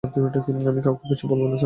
[0.67, 1.59] আমি কাউকে কিচ্ছু বলবো না, স্যার।